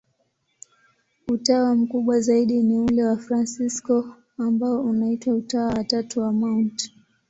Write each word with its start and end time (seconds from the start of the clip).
Utawa 1.27 1.75
mkubwa 1.75 2.19
zaidi 2.19 2.63
ni 2.63 2.77
ule 2.79 3.03
wa 3.03 3.09
Wafransisko, 3.09 4.15
ambao 4.37 4.81
unaitwa 4.81 5.33
Utawa 5.35 5.67
wa 5.73 5.83
Tatu 5.83 6.19
wa 6.19 6.31
Mt. 6.33 6.91